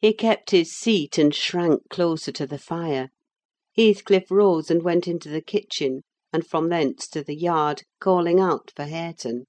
He 0.00 0.14
kept 0.14 0.50
his 0.50 0.74
seat, 0.74 1.18
and 1.18 1.34
shrank 1.34 1.82
closer 1.90 2.32
to 2.32 2.46
the 2.46 2.58
fire. 2.58 3.10
Heathcliff 3.76 4.30
rose 4.30 4.70
and 4.70 4.82
went 4.82 5.06
into 5.06 5.28
the 5.28 5.42
kitchen, 5.42 6.02
and 6.32 6.46
from 6.46 6.70
thence 6.70 7.06
to 7.08 7.22
the 7.22 7.36
yard, 7.36 7.82
calling 8.00 8.40
out 8.40 8.72
for 8.74 8.84
Hareton. 8.84 9.44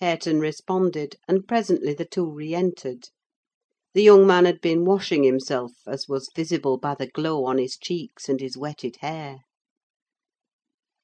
Hareton 0.00 0.38
responded, 0.38 1.16
and 1.26 1.48
presently 1.48 1.94
the 1.94 2.04
two 2.04 2.30
re 2.30 2.54
entered. 2.54 3.08
The 3.92 4.02
young 4.02 4.24
man 4.26 4.44
had 4.44 4.60
been 4.60 4.84
washing 4.84 5.24
himself, 5.24 5.72
as 5.86 6.06
was 6.08 6.30
visible 6.34 6.78
by 6.78 6.94
the 6.94 7.08
glow 7.08 7.44
on 7.44 7.58
his 7.58 7.76
cheeks 7.76 8.28
and 8.28 8.40
his 8.40 8.56
wetted 8.56 8.96
hair. 9.00 9.38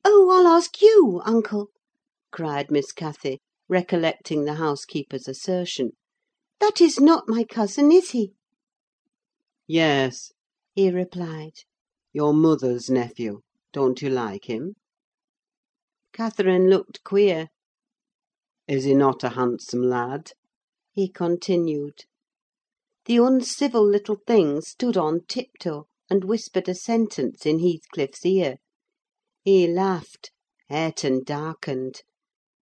"Oh, 0.04 0.30
I'll 0.30 0.46
ask 0.46 0.80
you, 0.80 1.20
uncle!" 1.24 1.70
cried 2.30 2.70
Miss 2.70 2.92
Cathy, 2.92 3.40
recollecting 3.68 4.44
the 4.44 4.54
housekeeper's 4.54 5.26
assertion. 5.26 5.92
"That 6.61 6.79
is 6.82 7.00
not 7.00 7.27
my 7.27 7.45
cousin, 7.45 7.90
is 7.90 8.11
he?" 8.11 8.34
"Yes," 9.66 10.32
he 10.74 10.91
replied. 10.91 11.55
"Your 12.12 12.34
mother's 12.34 12.91
nephew. 12.91 13.41
Don't 13.73 14.02
you 14.02 14.10
like 14.10 14.45
him?" 14.45 14.74
Catherine 16.12 16.69
looked 16.69 17.02
queer. 17.02 17.48
"Is 18.69 18.84
he 18.84 18.92
not 18.92 19.24
a 19.24 19.30
handsome 19.30 19.80
lad?" 19.84 20.33
he 20.92 21.09
continued. 21.09 22.05
The 23.06 23.16
uncivil 23.16 23.88
little 23.88 24.20
thing 24.27 24.61
stood 24.61 24.98
on 24.98 25.24
tiptoe, 25.27 25.86
and 26.11 26.24
whispered 26.24 26.69
a 26.69 26.74
sentence 26.74 27.47
in 27.47 27.61
Heathcliff's 27.61 28.27
ear. 28.27 28.56
He 29.42 29.66
laughed; 29.66 30.30
Hareton 30.69 31.24
darkened. 31.24 32.02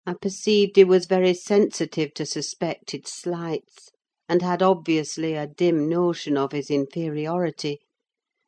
I 0.06 0.14
perceived 0.14 0.76
he 0.76 0.84
was 0.84 1.04
very 1.04 1.34
sensitive 1.34 2.14
to 2.14 2.24
suspected 2.24 3.06
slights, 3.06 3.90
and 4.30 4.40
had 4.40 4.62
obviously 4.62 5.34
a 5.34 5.46
dim 5.46 5.90
notion 5.90 6.38
of 6.38 6.52
his 6.52 6.70
inferiority; 6.70 7.80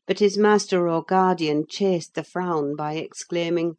but 0.06 0.18
his 0.18 0.38
master 0.38 0.88
or 0.88 1.04
guardian 1.04 1.66
chased 1.68 2.14
the 2.14 2.24
frown 2.24 2.74
by 2.74 2.94
exclaiming— 2.94 3.74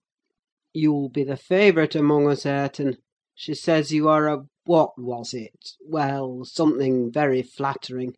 "You'll 0.71 1.09
be 1.09 1.23
the 1.23 1.35
favourite 1.35 1.95
among 1.95 2.27
us, 2.29 2.43
Hareton. 2.43 2.97
She 3.33 3.55
says 3.55 3.91
you 3.91 4.07
are 4.07 4.27
a—what 4.27 4.91
was 5.01 5.33
it?—well, 5.33 6.45
something 6.45 7.11
very 7.11 7.41
flattering. 7.41 8.13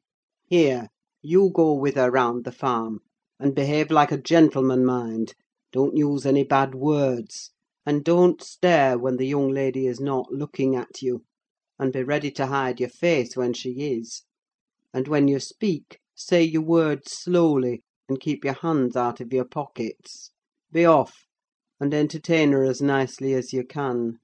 Here, 0.49 0.89
you 1.21 1.49
go 1.49 1.71
with 1.75 1.95
her 1.95 2.11
round 2.11 2.43
the 2.43 2.51
farm, 2.51 2.99
and 3.39 3.55
behave 3.55 3.89
like 3.89 4.11
a 4.11 4.17
gentleman, 4.21 4.83
mind: 4.83 5.33
don't 5.71 5.95
use 5.95 6.25
any 6.25 6.43
bad 6.43 6.75
words, 6.75 7.51
and 7.85 8.03
don't 8.03 8.41
stare 8.41 8.97
when 8.97 9.17
the 9.17 9.27
young 9.27 9.49
lady 9.49 9.85
is 9.85 9.99
not 9.99 10.31
looking 10.31 10.75
at 10.75 11.01
you; 11.03 11.23
and 11.77 11.93
be 11.93 12.01
ready 12.03 12.31
to 12.31 12.47
hide 12.47 12.79
your 12.79 12.89
face 12.89 13.37
when 13.37 13.53
she 13.53 13.93
is. 13.93 14.23
And 14.93 15.07
when 15.07 15.27
you 15.27 15.39
speak, 15.39 15.99
say 16.15 16.41
your 16.41 16.63
words 16.63 17.11
slowly, 17.11 17.83
and 18.09 18.19
keep 18.19 18.43
your 18.43 18.55
hands 18.55 18.95
out 18.95 19.21
of 19.21 19.31
your 19.31 19.45
pockets. 19.45 20.31
Be 20.71 20.83
off, 20.83 21.27
and 21.79 21.93
entertain 21.93 22.53
her 22.53 22.63
as 22.63 22.81
nicely 22.81 23.33
as 23.33 23.53
you 23.53 23.63
can." 23.63 24.17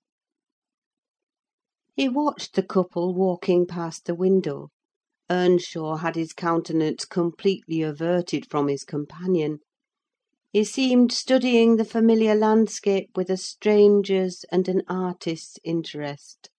He 1.93 2.09
watched 2.09 2.55
the 2.55 2.63
couple 2.63 3.13
walking 3.13 3.67
past 3.67 4.05
the 4.05 4.15
window. 4.15 4.69
Earnshaw 5.29 5.97
had 5.97 6.15
his 6.15 6.33
countenance 6.33 7.05
completely 7.05 7.83
averted 7.83 8.49
from 8.49 8.69
his 8.69 8.83
companion: 8.83 9.59
he 10.51 10.65
seemed 10.65 11.11
studying 11.11 11.77
the 11.77 11.85
familiar 11.85 12.35
landscape 12.35 13.09
with 13.15 13.29
a 13.29 13.37
stranger's 13.37 14.43
and 14.51 14.67
an 14.67 14.81
artist's 14.87 15.57
interest. 15.63 16.49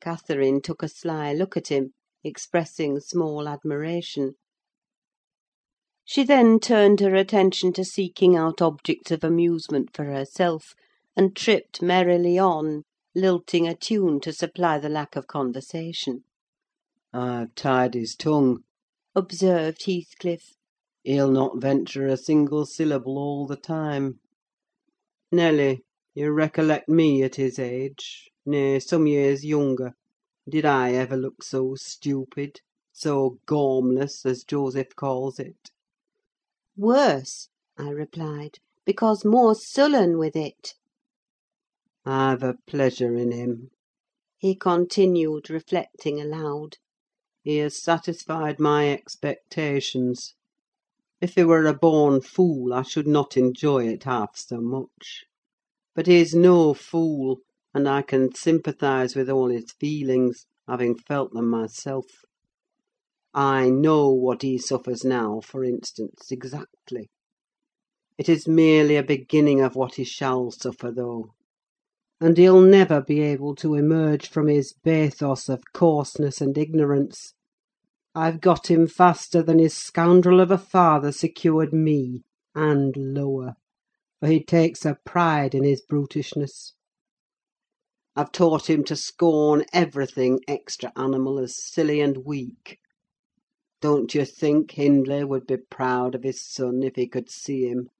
Catherine 0.00 0.62
took 0.62 0.82
a 0.82 0.88
sly 0.88 1.32
look 1.34 1.56
at 1.56 1.68
him, 1.68 1.92
expressing 2.22 2.98
small 3.00 3.46
admiration. 3.46 4.34
She 6.06 6.24
then 6.24 6.58
turned 6.60 7.00
her 7.00 7.14
attention 7.14 7.72
to 7.74 7.84
seeking 7.84 8.36
out 8.36 8.62
objects 8.62 9.10
of 9.10 9.22
amusement 9.22 9.90
for 9.94 10.04
herself, 10.04 10.74
and 11.16 11.36
tripped 11.36 11.82
merrily 11.82 12.38
on, 12.38 12.84
lilting 13.14 13.68
a 13.68 13.74
tune 13.74 14.20
to 14.20 14.32
supply 14.32 14.78
the 14.78 14.88
lack 14.88 15.14
of 15.14 15.26
conversation. 15.26 16.24
"I've 17.12 17.54
tied 17.54 17.94
his 17.94 18.14
tongue," 18.16 18.64
observed 19.14 19.84
Heathcliff. 19.84 20.54
"He'll 21.06 21.30
not 21.30 21.60
venture 21.60 22.06
a 22.06 22.16
single 22.16 22.64
syllable 22.64 23.18
all 23.18 23.46
the 23.46 23.58
time. 23.58 24.20
Nelly, 25.30 25.84
you 26.14 26.30
recollect 26.30 26.88
me 26.88 27.22
at 27.22 27.34
his 27.34 27.58
age, 27.58 28.30
nay, 28.46 28.80
some 28.80 29.06
years 29.06 29.44
younger: 29.44 29.92
did 30.48 30.64
I 30.64 30.92
ever 30.94 31.18
look 31.18 31.42
so 31.42 31.74
stupid, 31.74 32.62
so 32.90 33.38
gormless, 33.44 34.24
as 34.24 34.44
Joseph 34.44 34.96
calls 34.96 35.38
it?" 35.38 35.70
"Worse," 36.74 37.50
I 37.76 37.90
replied, 37.90 38.60
"because 38.86 39.26
more 39.26 39.54
sullen 39.54 40.16
with 40.16 40.34
it." 40.34 40.72
"I've 42.06 42.42
a 42.42 42.56
pleasure 42.66 43.14
in 43.14 43.30
him," 43.30 43.72
he 44.38 44.54
continued, 44.54 45.50
reflecting 45.50 46.18
aloud. 46.18 46.78
He 47.42 47.58
has 47.58 47.76
satisfied 47.76 48.58
my 48.58 48.90
expectations. 48.90 50.34
If 51.20 51.36
he 51.36 51.44
were 51.44 51.64
a 51.66 51.72
born 51.72 52.20
fool, 52.22 52.72
I 52.74 52.82
should 52.82 53.06
not 53.06 53.36
enjoy 53.36 53.86
it 53.86 54.02
half 54.02 54.36
so 54.36 54.60
much. 54.60 55.24
But 55.94 56.08
he 56.08 56.16
is 56.16 56.34
no 56.34 56.74
fool, 56.74 57.38
and 57.72 57.88
I 57.88 58.02
can 58.02 58.34
sympathise 58.34 59.14
with 59.14 59.30
all 59.30 59.48
his 59.48 59.70
feelings, 59.78 60.46
having 60.66 60.96
felt 60.96 61.32
them 61.32 61.48
myself. 61.48 62.06
I 63.32 63.70
know 63.70 64.10
what 64.10 64.42
he 64.42 64.58
suffers 64.58 65.04
now, 65.04 65.40
for 65.40 65.62
instance, 65.62 66.32
exactly. 66.32 67.10
It 68.18 68.28
is 68.28 68.48
merely 68.48 68.96
a 68.96 69.04
beginning 69.04 69.60
of 69.60 69.76
what 69.76 69.94
he 69.94 70.02
shall 70.04 70.50
suffer, 70.50 70.90
though; 70.90 71.34
and 72.20 72.36
he'll 72.36 72.60
never 72.60 73.00
be 73.00 73.20
able 73.20 73.54
to 73.56 73.74
emerge 73.76 74.28
from 74.28 74.48
his 74.48 74.72
bathos 74.82 75.48
of 75.48 75.62
coarseness 75.72 76.40
and 76.40 76.58
ignorance. 76.58 77.34
I've 78.16 78.40
got 78.40 78.68
him 78.70 78.86
faster 78.86 79.42
than 79.42 79.58
his 79.58 79.76
scoundrel 79.76 80.38
of 80.38 80.52
a 80.52 80.56
father 80.58 81.10
secured 81.10 81.72
me, 81.72 82.22
and 82.54 82.94
lower; 82.96 83.54
for 84.20 84.28
he 84.28 84.40
takes 84.44 84.84
a 84.84 84.98
pride 85.04 85.52
in 85.52 85.64
his 85.64 85.80
brutishness. 85.82 86.74
I've 88.14 88.30
taught 88.30 88.70
him 88.70 88.84
to 88.84 88.94
scorn 88.94 89.64
everything 89.72 90.38
extra 90.46 90.92
animal 90.94 91.40
as 91.40 91.60
silly 91.60 92.00
and 92.00 92.18
weak. 92.18 92.78
Don't 93.80 94.14
you 94.14 94.24
think 94.24 94.70
Hindley 94.70 95.24
would 95.24 95.48
be 95.48 95.56
proud 95.56 96.14
of 96.14 96.22
his 96.22 96.40
son 96.40 96.84
if 96.84 96.94
he 96.94 97.08
could 97.08 97.28
see 97.28 97.66
him? 97.66 97.90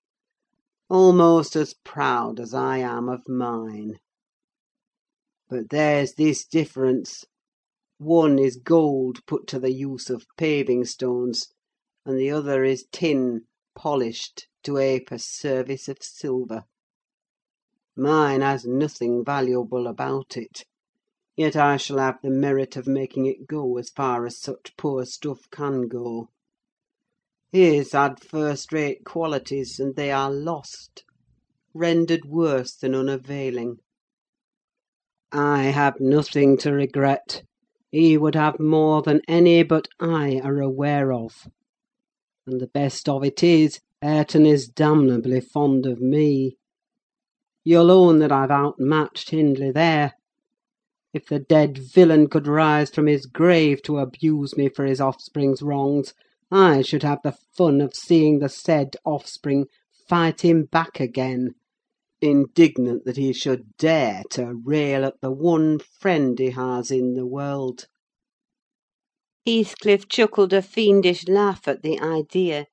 Almost 0.88 1.56
as 1.56 1.74
proud 1.82 2.38
as 2.38 2.54
I 2.54 2.78
am 2.78 3.08
of 3.08 3.28
mine. 3.28 3.98
But 5.48 5.70
there's 5.70 6.14
this 6.14 6.46
difference: 6.46 7.24
one 7.98 8.40
is 8.40 8.56
gold 8.56 9.24
put 9.24 9.46
to 9.46 9.56
the 9.60 9.70
use 9.70 10.10
of 10.10 10.26
paving 10.36 10.84
stones, 10.84 11.46
and 12.04 12.18
the 12.18 12.28
other 12.28 12.64
is 12.64 12.84
tin 12.90 13.42
polished 13.76 14.48
to 14.64 14.78
ape 14.78 15.12
a 15.12 15.18
service 15.20 15.88
of 15.88 15.98
silver. 16.02 16.64
Mine 17.96 18.40
has 18.40 18.64
nothing 18.66 19.24
valuable 19.24 19.86
about 19.86 20.36
it; 20.36 20.64
yet 21.36 21.54
I 21.54 21.76
shall 21.76 21.98
have 21.98 22.18
the 22.20 22.30
merit 22.30 22.74
of 22.76 22.88
making 22.88 23.26
it 23.26 23.46
go 23.46 23.78
as 23.78 23.90
far 23.90 24.26
as 24.26 24.40
such 24.40 24.76
poor 24.76 25.04
stuff 25.06 25.48
can 25.52 25.86
go. 25.86 26.30
His 27.52 27.92
had 27.92 28.18
first-rate 28.20 29.04
qualities, 29.04 29.78
and 29.78 29.94
they 29.94 30.10
are 30.10 30.32
lost: 30.32 31.04
rendered 31.72 32.24
worse 32.24 32.74
than 32.74 32.92
unavailing. 32.92 33.76
I 35.30 35.66
have 35.66 36.00
nothing 36.00 36.56
to 36.56 36.72
regret: 36.72 37.44
he 37.94 38.18
would 38.18 38.34
have 38.34 38.58
more 38.58 39.02
than 39.02 39.20
any 39.28 39.62
but 39.62 39.86
I 40.00 40.40
are 40.42 40.60
aware 40.60 41.12
of. 41.12 41.46
And 42.44 42.60
the 42.60 42.66
best 42.66 43.08
of 43.08 43.22
it 43.22 43.40
is, 43.40 43.78
Hareton 44.02 44.44
is 44.44 44.66
damnably 44.66 45.40
fond 45.40 45.86
of 45.86 46.00
me. 46.00 46.56
You'll 47.62 47.92
own 47.92 48.18
that 48.18 48.32
I've 48.32 48.50
outmatched 48.50 49.30
Hindley 49.30 49.70
there. 49.70 50.14
If 51.12 51.26
the 51.26 51.38
dead 51.38 51.78
villain 51.78 52.26
could 52.26 52.48
rise 52.48 52.90
from 52.90 53.06
his 53.06 53.26
grave 53.26 53.80
to 53.82 53.98
abuse 53.98 54.56
me 54.56 54.68
for 54.68 54.84
his 54.84 55.00
offspring's 55.00 55.62
wrongs, 55.62 56.14
I 56.50 56.82
should 56.82 57.04
have 57.04 57.20
the 57.22 57.36
fun 57.56 57.80
of 57.80 57.94
seeing 57.94 58.40
the 58.40 58.48
said 58.48 58.96
offspring 59.04 59.66
fight 60.08 60.40
him 60.40 60.64
back 60.64 60.98
again 60.98 61.54
indignant 62.24 63.04
that 63.04 63.16
he 63.16 63.32
should 63.32 63.76
dare 63.76 64.22
to 64.30 64.54
rail 64.64 65.04
at 65.04 65.20
the 65.20 65.30
one 65.30 65.78
friend 65.78 66.38
he 66.38 66.50
has 66.50 66.90
in 66.90 67.14
the 67.14 67.26
world. 67.26 67.86
Heathcliff 69.46 70.08
chuckled 70.08 70.52
a 70.54 70.62
fiendish 70.62 71.28
laugh 71.28 71.68
at 71.68 71.82
the 71.82 72.00
idea. 72.00 72.66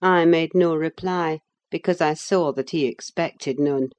I 0.00 0.24
made 0.24 0.54
no 0.54 0.74
reply, 0.74 1.40
because 1.70 2.00
I 2.00 2.14
saw 2.14 2.52
that 2.52 2.70
he 2.70 2.86
expected 2.86 3.60
none. 3.60 3.90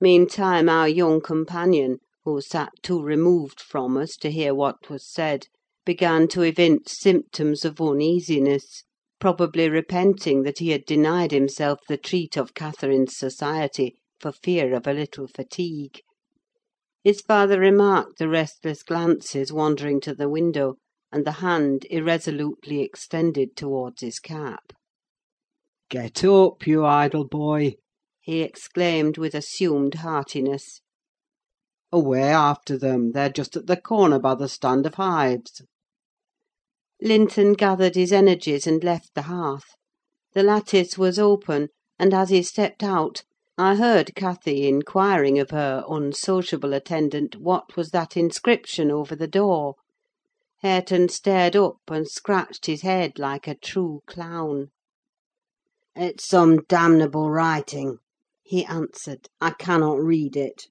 Meantime 0.00 0.68
our 0.68 0.88
young 0.88 1.20
companion, 1.20 1.98
who 2.24 2.40
sat 2.40 2.72
too 2.82 3.02
removed 3.02 3.60
from 3.60 3.96
us 3.96 4.16
to 4.16 4.30
hear 4.30 4.54
what 4.54 4.88
was 4.90 5.06
said, 5.06 5.46
began 5.84 6.28
to 6.28 6.42
evince 6.42 6.98
symptoms 6.98 7.64
of 7.64 7.80
uneasiness, 7.80 8.84
probably 9.18 9.68
repenting 9.68 10.42
that 10.42 10.58
he 10.58 10.70
had 10.70 10.84
denied 10.84 11.32
himself 11.32 11.78
the 11.88 11.96
treat 11.96 12.36
of 12.36 12.54
Catherine's 12.54 13.16
society 13.16 13.94
for 14.20 14.32
fear 14.32 14.74
of 14.74 14.86
a 14.86 14.92
little 14.92 15.26
fatigue. 15.26 16.00
His 17.02 17.20
father 17.20 17.60
remarked 17.60 18.18
the 18.18 18.28
restless 18.28 18.82
glances 18.82 19.52
wandering 19.52 20.00
to 20.00 20.14
the 20.14 20.28
window, 20.28 20.76
and 21.12 21.24
the 21.24 21.32
hand 21.32 21.86
irresolutely 21.88 22.80
extended 22.82 23.56
towards 23.56 24.02
his 24.02 24.18
cap. 24.18 24.72
"Get 25.88 26.24
up, 26.24 26.66
you 26.66 26.84
idle 26.84 27.26
boy!" 27.26 27.76
he 28.20 28.40
exclaimed, 28.40 29.18
with 29.18 29.34
assumed 29.34 29.94
heartiness. 29.94 30.80
"Away 31.92 32.24
after 32.24 32.76
them! 32.76 33.12
They're 33.12 33.30
just 33.30 33.56
at 33.56 33.66
the 33.68 33.80
corner 33.80 34.18
by 34.18 34.34
the 34.34 34.48
stand 34.48 34.84
of 34.84 34.94
hives." 34.96 35.62
Linton 37.02 37.52
gathered 37.52 37.94
his 37.94 38.12
energies 38.12 38.66
and 38.66 38.82
left 38.82 39.14
the 39.14 39.22
hearth. 39.22 39.76
The 40.32 40.42
lattice 40.42 40.96
was 40.96 41.18
open, 41.18 41.68
and 41.98 42.14
as 42.14 42.30
he 42.30 42.42
stepped 42.42 42.82
out, 42.82 43.22
I 43.58 43.74
heard 43.76 44.14
Cathy 44.14 44.66
inquiring 44.66 45.38
of 45.38 45.50
her 45.50 45.84
unsociable 45.88 46.72
attendant 46.72 47.36
what 47.36 47.76
was 47.76 47.90
that 47.90 48.16
inscription 48.16 48.90
over 48.90 49.14
the 49.14 49.28
door. 49.28 49.74
Hareton 50.62 51.10
stared 51.10 51.54
up 51.54 51.78
and 51.88 52.08
scratched 52.08 52.66
his 52.66 52.80
head 52.82 53.18
like 53.18 53.46
a 53.46 53.54
true 53.54 54.00
clown. 54.06 54.70
"It's 55.94 56.26
some 56.26 56.62
damnable 56.64 57.30
writing," 57.30 57.98
he 58.42 58.64
answered. 58.64 59.28
"I 59.40 59.50
cannot 59.50 60.00
read 60.00 60.36
it." 60.36 60.68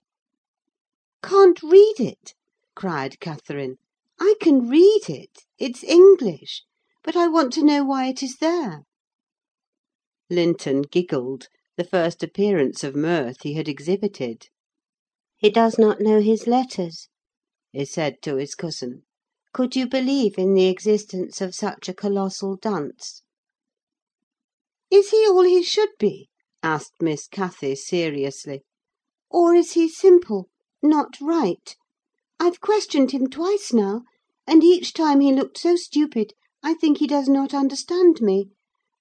"Can't 1.21 1.61
read 1.61 1.99
it!" 1.99 2.33
cried 2.75 3.19
Catherine. 3.19 3.77
I 4.17 4.35
can 4.39 4.69
read 4.69 5.09
it: 5.09 5.41
it's 5.59 5.83
English; 5.83 6.63
but 7.03 7.17
I 7.17 7.27
want 7.27 7.51
to 7.51 7.65
know 7.65 7.83
why 7.83 8.07
it 8.07 8.23
is 8.23 8.37
there." 8.37 8.83
Linton 10.29 10.83
giggled, 10.83 11.49
the 11.75 11.83
first 11.83 12.23
appearance 12.23 12.81
of 12.85 12.95
mirth 12.95 13.41
he 13.41 13.55
had 13.55 13.67
exhibited. 13.67 14.47
"He 15.35 15.49
does 15.49 15.77
not 15.77 15.99
know 15.99 16.21
his 16.21 16.47
letters," 16.47 17.09
he 17.73 17.83
said 17.83 18.21
to 18.21 18.37
his 18.37 18.55
cousin. 18.55 19.03
"Could 19.51 19.75
you 19.75 19.85
believe 19.85 20.37
in 20.37 20.53
the 20.53 20.67
existence 20.67 21.41
of 21.41 21.53
such 21.53 21.89
a 21.89 21.93
colossal 21.93 22.55
dunce?" 22.55 23.21
"Is 24.89 25.09
he 25.09 25.27
all 25.27 25.43
he 25.43 25.61
should 25.61 25.91
be?" 25.99 26.29
asked 26.63 27.01
Miss 27.01 27.27
Cathy, 27.27 27.75
seriously. 27.75 28.61
"Or 29.29 29.53
is 29.53 29.73
he 29.73 29.89
simple, 29.89 30.47
not 30.81 31.19
right? 31.19 31.75
I've 32.45 32.61
questioned 32.61 33.09
him 33.09 33.27
twice 33.27 33.73
now, 33.73 34.03
and 34.45 34.63
each 34.63 34.93
time 34.93 35.19
he 35.19 35.33
looked 35.33 35.57
so 35.57 35.75
stupid 35.75 36.33
I 36.61 36.75
think 36.75 36.99
he 36.99 37.07
does 37.07 37.27
not 37.27 37.55
understand 37.55 38.21
me. 38.21 38.51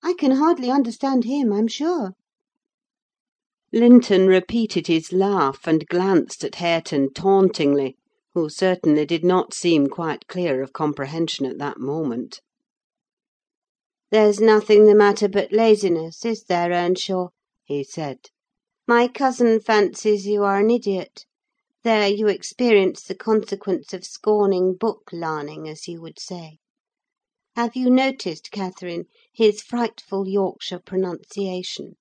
I 0.02 0.14
can 0.14 0.30
hardly 0.30 0.70
understand 0.70 1.24
him, 1.24 1.52
I'm 1.52 1.68
sure." 1.68 2.12
Linton 3.70 4.28
repeated 4.28 4.86
his 4.86 5.12
laugh, 5.12 5.66
and 5.66 5.86
glanced 5.88 6.42
at 6.42 6.54
Hareton 6.54 7.12
tauntingly, 7.12 7.98
who 8.32 8.48
certainly 8.48 9.04
did 9.04 9.26
not 9.26 9.52
seem 9.52 9.88
quite 9.88 10.26
clear 10.26 10.62
of 10.62 10.72
comprehension 10.72 11.44
at 11.44 11.58
that 11.58 11.78
moment. 11.78 12.40
"There's 14.10 14.40
nothing 14.40 14.86
the 14.86 14.94
matter 14.94 15.28
but 15.28 15.52
laziness, 15.52 16.24
is 16.24 16.44
there, 16.44 16.72
Earnshaw?" 16.72 17.28
he 17.62 17.84
said. 17.84 18.30
"My 18.88 19.06
cousin 19.06 19.60
fancies 19.60 20.26
you 20.26 20.44
are 20.44 20.58
an 20.58 20.70
idiot. 20.70 21.26
There 21.84 22.08
you 22.08 22.28
experience 22.28 23.02
the 23.02 23.14
consequence 23.14 23.92
of 23.92 24.06
scorning 24.06 24.72
book 24.74 25.10
larning, 25.12 25.68
as 25.68 25.86
you 25.86 26.00
would 26.00 26.18
say. 26.18 26.56
Have 27.56 27.76
you 27.76 27.90
noticed, 27.90 28.50
Catherine, 28.50 29.04
his 29.34 29.60
frightful 29.60 30.26
Yorkshire 30.26 30.78
pronunciation?" 30.78 31.96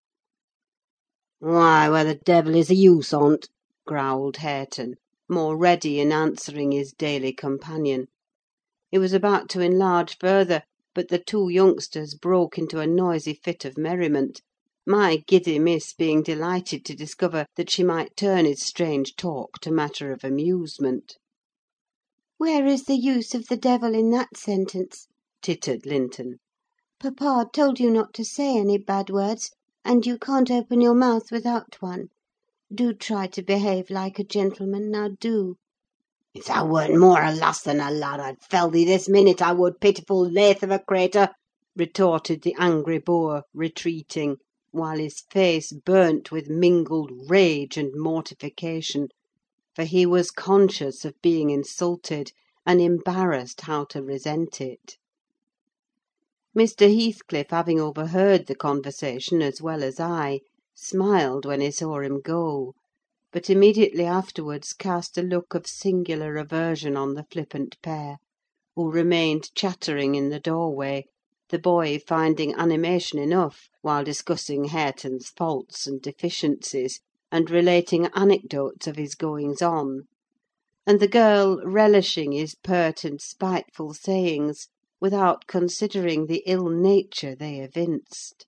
"Why, 1.39 1.89
where 1.89 2.05
the 2.05 2.15
devil 2.15 2.55
is 2.55 2.69
the 2.69 2.77
use 2.77 3.13
on't?" 3.13 3.49
growled 3.85 4.37
Hareton, 4.37 4.95
more 5.27 5.57
ready 5.57 5.99
in 5.99 6.13
answering 6.13 6.71
his 6.71 6.93
daily 6.93 7.33
companion. 7.33 8.07
He 8.89 8.97
was 8.97 9.11
about 9.11 9.49
to 9.49 9.59
enlarge 9.59 10.17
further, 10.17 10.63
but 10.95 11.09
the 11.09 11.19
two 11.19 11.49
youngsters 11.49 12.13
broke 12.15 12.57
into 12.57 12.79
a 12.79 12.87
noisy 12.87 13.33
fit 13.33 13.65
of 13.65 13.77
merriment, 13.77 14.39
my 14.85 15.23
giddy 15.27 15.57
miss 15.59 15.93
being 15.93 16.21
delighted 16.21 16.83
to 16.83 16.93
discover 16.93 17.45
that 17.55 17.69
she 17.69 17.85
might 17.85 18.17
turn 18.17 18.43
his 18.43 18.61
strange 18.61 19.15
talk 19.15 19.57
to 19.61 19.71
matter 19.71 20.11
of 20.11 20.25
amusement. 20.25 21.15
"Where 22.37 22.65
is 22.67 22.83
the 22.83 22.97
use 22.97 23.33
of 23.33 23.47
the 23.47 23.55
devil 23.55 23.95
in 23.95 24.09
that 24.09 24.35
sentence?" 24.35 25.07
tittered 25.41 25.85
Linton. 25.85 26.39
"Papa 26.99 27.49
told 27.53 27.79
you 27.79 27.89
not 27.89 28.13
to 28.15 28.25
say 28.25 28.57
any 28.57 28.77
bad 28.77 29.09
words, 29.09 29.51
and 29.85 30.05
you 30.05 30.17
can't 30.17 30.51
open 30.51 30.81
your 30.81 30.95
mouth 30.95 31.31
without 31.31 31.81
one. 31.81 32.09
Do 32.69 32.93
try 32.93 33.27
to 33.27 33.41
behave 33.41 33.89
like 33.89 34.19
a 34.19 34.25
gentleman, 34.25 34.91
now 34.91 35.11
do." 35.17 35.55
"If 36.33 36.47
thou 36.47 36.65
weren't 36.67 36.99
more 36.99 37.23
a 37.23 37.31
lass 37.33 37.61
than 37.61 37.79
a 37.79 37.89
lad, 37.89 38.19
I'd 38.19 38.41
fell 38.41 38.69
thee 38.69 38.83
this 38.83 39.07
minute, 39.07 39.41
I 39.41 39.53
would, 39.53 39.79
pitiful 39.79 40.29
lath 40.29 40.61
of 40.61 40.71
a 40.71 40.79
cratur!" 40.85 41.29
retorted 41.73 42.41
the 42.41 42.53
angry 42.59 42.97
boor, 42.99 43.43
retreating 43.53 44.39
while 44.73 44.97
his 44.97 45.21
face 45.29 45.71
burnt 45.71 46.31
with 46.31 46.49
mingled 46.49 47.11
rage 47.29 47.77
and 47.77 47.93
mortification; 47.93 49.07
for 49.75 49.83
he 49.83 50.03
was 50.03 50.31
conscious 50.31 51.05
of 51.05 51.13
being 51.21 51.51
insulted, 51.51 52.31
and 52.65 52.81
embarrassed 52.81 53.61
how 53.61 53.83
to 53.85 54.01
resent 54.01 54.59
it. 54.59 54.97
Mr. 56.57 56.91
Heathcliff, 56.91 57.51
having 57.51 57.79
overheard 57.79 58.47
the 58.47 58.55
conversation 58.55 59.43
as 59.43 59.61
well 59.61 59.83
as 59.83 59.99
I, 59.99 60.39
smiled 60.73 61.45
when 61.45 61.61
he 61.61 61.69
saw 61.69 61.99
him 61.99 62.19
go; 62.19 62.73
but 63.31 63.51
immediately 63.51 64.05
afterwards 64.05 64.73
cast 64.73 65.19
a 65.19 65.21
look 65.21 65.53
of 65.53 65.67
singular 65.67 66.35
aversion 66.37 66.97
on 66.97 67.13
the 67.13 67.27
flippant 67.31 67.79
pair, 67.83 68.17
who 68.75 68.89
remained 68.89 69.53
chattering 69.53 70.15
in 70.15 70.29
the 70.29 70.39
doorway, 70.39 71.05
the 71.53 71.59
boy 71.59 71.99
finding 71.99 72.51
animation 72.55 73.19
enough 73.19 73.69
while 73.83 74.03
discussing 74.03 74.63
Hareton's 74.69 75.29
faults 75.29 75.85
and 75.85 76.01
deficiencies, 76.01 76.99
and 77.31 77.51
relating 77.51 78.07
anecdotes 78.15 78.87
of 78.87 78.95
his 78.95 79.13
goings 79.13 79.61
on; 79.61 80.07
and 80.87 80.99
the 80.99 81.07
girl 81.07 81.61
relishing 81.63 82.31
his 82.31 82.55
pert 82.63 83.03
and 83.03 83.21
spiteful 83.21 83.93
sayings, 83.93 84.65
without 84.99 85.45
considering 85.45 86.25
the 86.25 86.41
ill 86.47 86.69
nature 86.69 87.35
they 87.35 87.59
evinced. 87.59 88.47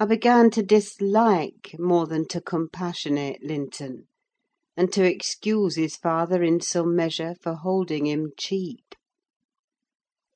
I 0.00 0.06
began 0.06 0.48
to 0.52 0.62
dislike, 0.62 1.76
more 1.78 2.06
than 2.06 2.26
to 2.28 2.40
compassionate 2.40 3.42
Linton, 3.42 4.06
and 4.78 4.90
to 4.94 5.04
excuse 5.04 5.76
his 5.76 5.94
father 5.94 6.42
in 6.42 6.62
some 6.62 6.96
measure 6.96 7.34
for 7.38 7.52
holding 7.52 8.06
him 8.06 8.32
cheap. 8.38 8.94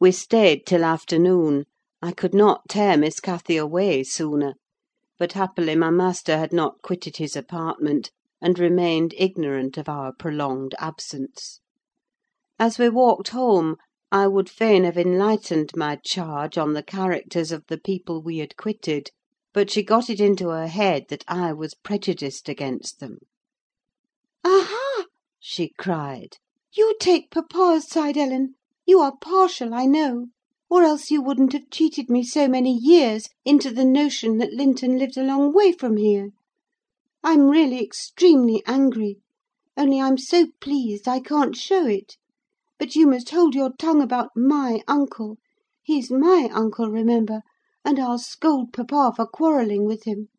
We 0.00 0.12
stayed 0.12 0.64
till 0.64 0.84
afternoon: 0.84 1.64
I 2.00 2.12
could 2.12 2.32
not 2.32 2.68
tear 2.68 2.96
Miss 2.96 3.18
Cathy 3.18 3.56
away 3.56 4.04
sooner; 4.04 4.54
but 5.18 5.32
happily 5.32 5.74
my 5.74 5.90
master 5.90 6.38
had 6.38 6.52
not 6.52 6.82
quitted 6.82 7.16
his 7.16 7.34
apartment, 7.34 8.12
and 8.40 8.60
remained 8.60 9.12
ignorant 9.18 9.76
of 9.76 9.88
our 9.88 10.12
prolonged 10.12 10.76
absence. 10.78 11.58
As 12.60 12.78
we 12.78 12.88
walked 12.88 13.30
home, 13.30 13.74
I 14.12 14.28
would 14.28 14.48
fain 14.48 14.84
have 14.84 14.96
enlightened 14.96 15.72
my 15.74 15.96
charge 15.96 16.56
on 16.56 16.74
the 16.74 16.84
characters 16.84 17.50
of 17.50 17.66
the 17.66 17.76
people 17.78 18.22
we 18.22 18.38
had 18.38 18.56
quitted, 18.56 19.10
but 19.52 19.68
she 19.68 19.82
got 19.82 20.08
it 20.08 20.20
into 20.20 20.50
her 20.50 20.68
head 20.68 21.06
that 21.08 21.24
I 21.26 21.52
was 21.52 21.74
prejudiced 21.74 22.48
against 22.48 23.00
them. 23.00 23.18
"Aha!" 24.44 25.06
she 25.40 25.70
cried, 25.76 26.36
"you 26.72 26.94
take 27.00 27.32
papa's 27.32 27.88
side, 27.88 28.16
Ellen! 28.16 28.54
You 28.90 29.00
are 29.00 29.18
partial, 29.20 29.74
I 29.74 29.84
know; 29.84 30.28
or 30.70 30.82
else 30.82 31.10
you 31.10 31.20
wouldn't 31.20 31.52
have 31.52 31.68
cheated 31.68 32.08
me 32.08 32.24
so 32.24 32.48
many 32.48 32.72
years 32.74 33.28
into 33.44 33.70
the 33.70 33.84
notion 33.84 34.38
that 34.38 34.54
Linton 34.54 34.96
lived 34.96 35.18
a 35.18 35.22
long 35.22 35.52
way 35.52 35.72
from 35.72 35.98
here. 35.98 36.30
I'm 37.22 37.50
really 37.50 37.84
extremely 37.84 38.62
angry; 38.64 39.18
only 39.76 40.00
I'm 40.00 40.16
so 40.16 40.46
pleased 40.62 41.06
I 41.06 41.20
can't 41.20 41.54
show 41.54 41.84
it. 41.84 42.16
But 42.78 42.96
you 42.96 43.06
must 43.06 43.28
hold 43.28 43.54
your 43.54 43.74
tongue 43.78 44.00
about 44.00 44.30
my 44.34 44.80
uncle: 44.88 45.36
he's 45.82 46.10
my 46.10 46.48
uncle, 46.50 46.90
remember, 46.90 47.42
and 47.84 48.00
I'll 48.00 48.16
scold 48.18 48.72
papa 48.72 49.12
for 49.14 49.26
quarrelling 49.26 49.84
with 49.84 50.04
him." 50.04 50.30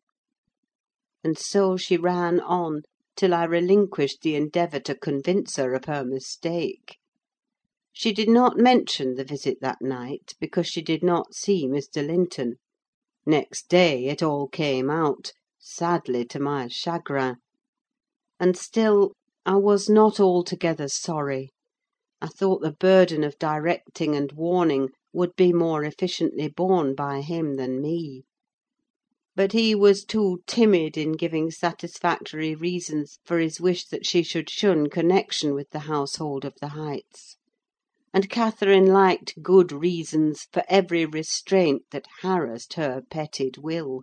And 1.22 1.38
so 1.38 1.76
she 1.76 1.96
ran 1.96 2.40
on, 2.40 2.82
till 3.14 3.32
I 3.32 3.44
relinquished 3.44 4.22
the 4.22 4.34
endeavour 4.34 4.80
to 4.80 4.96
convince 4.96 5.54
her 5.54 5.72
of 5.72 5.84
her 5.84 6.04
mistake. 6.04 6.96
She 7.92 8.12
did 8.12 8.28
not 8.28 8.56
mention 8.56 9.14
the 9.16 9.24
visit 9.24 9.58
that 9.62 9.82
night, 9.82 10.34
because 10.38 10.68
she 10.68 10.80
did 10.80 11.02
not 11.02 11.34
see 11.34 11.66
Mr. 11.66 12.06
Linton. 12.06 12.54
Next 13.26 13.68
day 13.68 14.04
it 14.06 14.22
all 14.22 14.46
came 14.46 14.88
out, 14.88 15.32
sadly 15.58 16.24
to 16.26 16.38
my 16.38 16.68
chagrin. 16.68 17.38
And 18.38 18.56
still 18.56 19.14
I 19.44 19.56
was 19.56 19.88
not 19.88 20.20
altogether 20.20 20.86
sorry. 20.86 21.50
I 22.20 22.28
thought 22.28 22.62
the 22.62 22.70
burden 22.70 23.24
of 23.24 23.36
directing 23.40 24.14
and 24.14 24.30
warning 24.30 24.90
would 25.12 25.34
be 25.34 25.52
more 25.52 25.82
efficiently 25.82 26.46
borne 26.46 26.94
by 26.94 27.22
him 27.22 27.56
than 27.56 27.82
me. 27.82 28.22
But 29.34 29.50
he 29.50 29.74
was 29.74 30.04
too 30.04 30.44
timid 30.46 30.96
in 30.96 31.14
giving 31.14 31.50
satisfactory 31.50 32.54
reasons 32.54 33.18
for 33.24 33.40
his 33.40 33.60
wish 33.60 33.86
that 33.86 34.06
she 34.06 34.22
should 34.22 34.48
shun 34.48 34.88
connection 34.90 35.54
with 35.54 35.70
the 35.70 35.80
household 35.90 36.44
of 36.44 36.54
the 36.60 36.68
Heights; 36.68 37.36
and 38.12 38.28
Catherine 38.28 38.86
liked 38.86 39.40
good 39.40 39.70
reasons 39.70 40.48
for 40.52 40.64
every 40.68 41.06
restraint 41.06 41.82
that 41.92 42.08
harassed 42.22 42.72
her 42.74 43.02
petted 43.08 43.56
will. 43.58 44.02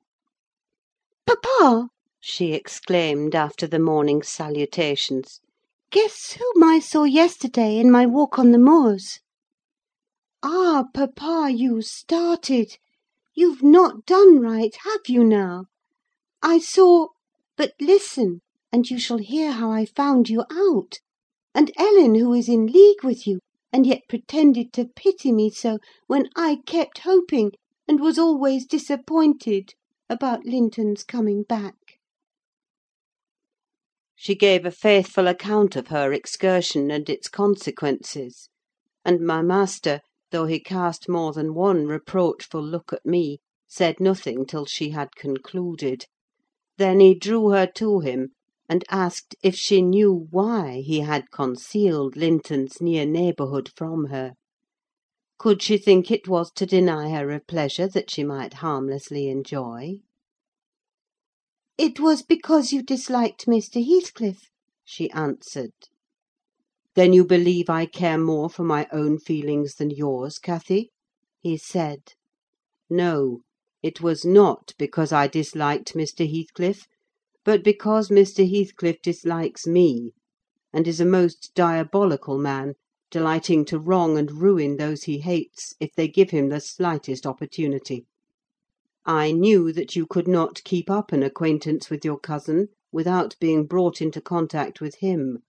"Papa!" 1.26 1.90
she 2.22 2.54
exclaimed, 2.54 3.36
after 3.36 3.68
the 3.68 3.80
morning's 3.80 4.30
salutations, 4.30 5.42
"guess 5.92 6.38
whom 6.40 6.64
I 6.64 6.80
saw 6.80 7.04
yesterday 7.04 7.80
in 7.80 7.92
my 7.92 8.06
walk 8.06 8.40
on 8.40 8.52
the 8.52 8.58
moors!" 8.58 9.20
"Ah, 10.42 10.86
papa, 10.94 11.52
you 11.54 11.82
started! 11.82 12.78
You've 13.36 13.62
not 13.62 14.06
done 14.06 14.40
right, 14.40 14.74
have 14.86 15.10
you 15.10 15.22
now? 15.26 15.66
I 16.42 16.60
saw—but 16.60 17.74
listen, 17.82 18.40
and 18.72 18.90
you 18.90 19.00
shall 19.00 19.18
hear 19.18 19.52
how 19.52 19.70
I 19.70 19.84
found 19.86 20.30
you 20.30 20.46
out; 20.50 21.00
and 21.54 21.74
Ellen, 21.76 22.16
who 22.16 22.34
is 22.34 22.48
in 22.48 22.68
league 22.68 23.04
with 23.04 23.28
you, 23.28 23.42
and 23.74 23.86
yet 23.86 24.00
pretended 24.08 24.72
to 24.72 24.86
pity 24.86 25.30
me 25.30 25.50
so, 25.50 25.78
when 26.06 26.30
I 26.38 26.60
kept 26.66 27.00
hoping, 27.00 27.52
and 27.86 28.00
was 28.00 28.18
always 28.18 28.66
disappointed, 28.66 29.74
about 30.10 30.46
Linton's 30.46 31.04
coming 31.04 31.44
back." 31.44 32.00
She 34.16 34.36
gave 34.36 34.66
a 34.66 34.72
faithful 34.72 35.28
account 35.28 35.76
of 35.76 35.88
her 35.88 36.14
excursion 36.14 36.90
and 36.90 37.10
its 37.10 37.28
consequences; 37.28 38.48
and 39.04 39.20
my 39.20 39.42
master, 39.42 40.00
though 40.32 40.46
he 40.46 40.62
cast 40.62 41.10
more 41.10 41.34
than 41.34 41.54
one 41.54 41.88
reproachful 41.88 42.64
look 42.64 42.94
at 42.94 43.06
me, 43.06 43.40
said 43.68 44.00
nothing 44.00 44.46
till 44.46 44.66
she 44.66 44.92
had 44.92 45.14
concluded. 45.18 46.06
Then 46.78 47.02
he 47.02 47.14
drew 47.14 47.50
her 47.50 47.68
to 47.76 48.00
him, 48.00 48.30
and 48.70 48.84
asked 48.90 49.36
if 49.42 49.56
she 49.56 49.82
knew 49.82 50.28
why 50.30 50.82
he 50.82 51.00
had 51.00 51.32
concealed 51.32 52.16
Linton's 52.18 52.82
near 52.82 53.06
neighbourhood 53.06 53.72
from 53.76 54.06
her. 54.06 54.34
Could 55.38 55.62
she 55.62 55.78
think 55.78 56.12
it 56.12 56.28
was 56.28 56.52
to 56.54 56.66
deny 56.66 57.10
her 57.10 57.32
a 57.32 57.40
pleasure 57.40 57.88
that 57.88 58.10
she 58.10 58.24
might 58.24 58.56
harmlessly 58.56 59.30
enjoy? 59.30 60.02
"It 61.78 62.00
was 62.00 62.24
because 62.24 62.74
you 62.74 62.82
disliked 62.82 63.46
Mr. 63.46 63.86
Heathcliff," 63.86 64.50
she 64.84 65.10
answered. 65.12 65.74
"Then 66.96 67.14
you 67.14 67.24
believe 67.24 67.70
I 67.70 67.86
care 67.86 68.18
more 68.18 68.50
for 68.50 68.64
my 68.64 68.88
own 68.92 69.20
feelings 69.20 69.76
than 69.76 69.92
yours, 69.92 70.40
Cathy?" 70.40 70.92
he 71.40 71.56
said. 71.56 72.14
"No, 72.90 73.42
it 73.84 74.02
was 74.02 74.26
not 74.26 74.74
because 74.80 75.12
I 75.12 75.28
disliked 75.28 75.94
Mr. 75.94 76.30
Heathcliff, 76.30 76.88
but 77.48 77.64
because 77.64 78.10
Mr. 78.10 78.46
Heathcliff 78.46 79.02
dislikes 79.02 79.66
me, 79.66 80.12
and 80.74 80.86
is 80.86 81.00
a 81.00 81.06
most 81.06 81.54
diabolical 81.56 82.38
man, 82.38 82.74
delighting 83.10 83.64
to 83.64 83.80
wrong 83.80 84.18
and 84.18 84.42
ruin 84.42 84.76
those 84.76 85.04
he 85.04 85.20
hates, 85.20 85.74
if 85.80 85.96
they 85.96 86.10
give 86.10 86.32
him 86.32 86.50
the 86.50 86.60
slightest 86.60 87.26
opportunity. 87.26 88.06
I 89.06 89.32
knew 89.32 89.72
that 89.72 89.96
you 89.96 90.06
could 90.06 90.28
not 90.28 90.62
keep 90.66 90.90
up 90.90 91.14
an 91.14 91.24
acquaintance 91.24 91.90
with 91.90 92.04
your 92.04 92.20
cousin 92.20 92.68
without 92.92 93.38
being 93.40 93.66
brought 93.66 94.02
into 94.02 94.20
contact 94.20 94.82
with 94.82 94.96
him; 94.96 95.40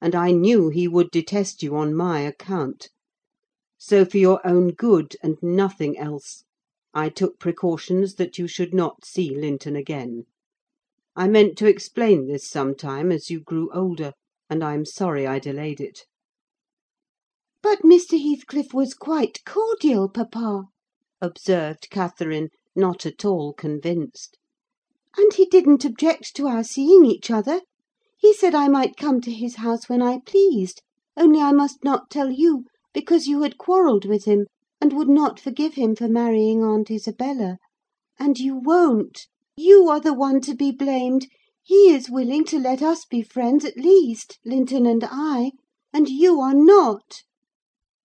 and 0.00 0.14
I 0.14 0.30
knew 0.30 0.68
he 0.68 0.86
would 0.86 1.10
detest 1.10 1.60
you 1.60 1.74
on 1.74 1.92
my 1.92 2.20
account. 2.20 2.88
So, 3.78 4.04
for 4.04 4.18
your 4.18 4.40
own 4.46 4.74
good, 4.74 5.16
and 5.24 5.38
nothing 5.42 5.98
else, 5.98 6.44
I 6.94 7.08
took 7.08 7.40
precautions 7.40 8.14
that 8.14 8.38
you 8.38 8.46
should 8.46 8.72
not 8.72 9.04
see 9.04 9.34
Linton 9.34 9.74
again. 9.74 10.26
I 11.14 11.28
meant 11.28 11.58
to 11.58 11.66
explain 11.66 12.26
this 12.26 12.48
some 12.48 12.74
time 12.74 13.12
as 13.12 13.28
you 13.28 13.40
grew 13.40 13.70
older, 13.74 14.14
and 14.48 14.64
I'm 14.64 14.86
sorry 14.86 15.26
I 15.26 15.38
delayed 15.38 15.78
it." 15.78 16.06
"But 17.60 17.82
Mr. 17.82 18.18
Heathcliff 18.18 18.72
was 18.72 18.94
quite 18.94 19.44
cordial, 19.44 20.08
papa," 20.08 20.68
observed 21.20 21.90
Catherine, 21.90 22.48
not 22.74 23.04
at 23.04 23.26
all 23.26 23.52
convinced. 23.52 24.38
"And 25.18 25.34
he 25.34 25.44
didn't 25.44 25.84
object 25.84 26.34
to 26.36 26.46
our 26.46 26.64
seeing 26.64 27.04
each 27.04 27.30
other. 27.30 27.60
He 28.16 28.32
said 28.32 28.54
I 28.54 28.68
might 28.68 28.96
come 28.96 29.20
to 29.20 29.30
his 29.30 29.56
house 29.56 29.90
when 29.90 30.00
I 30.00 30.20
pleased, 30.24 30.80
only 31.14 31.40
I 31.40 31.52
must 31.52 31.84
not 31.84 32.08
tell 32.08 32.30
you, 32.30 32.64
because 32.94 33.26
you 33.26 33.42
had 33.42 33.58
quarrelled 33.58 34.06
with 34.06 34.24
him, 34.24 34.46
and 34.80 34.94
would 34.94 35.10
not 35.10 35.38
forgive 35.38 35.74
him 35.74 35.94
for 35.94 36.08
marrying 36.08 36.64
Aunt 36.64 36.90
Isabella. 36.90 37.58
And 38.18 38.38
you 38.38 38.56
won't: 38.56 39.26
you 39.56 39.88
are 39.88 40.00
the 40.00 40.14
one 40.14 40.40
to 40.40 40.54
be 40.54 40.70
blamed. 40.70 41.26
He 41.62 41.94
is 41.94 42.10
willing 42.10 42.44
to 42.46 42.58
let 42.58 42.82
us 42.82 43.04
be 43.04 43.22
friends, 43.22 43.64
at 43.64 43.76
least, 43.76 44.38
Linton 44.44 44.86
and 44.86 45.04
I, 45.08 45.52
and 45.92 46.08
you 46.08 46.40
are 46.40 46.54
not. 46.54 47.22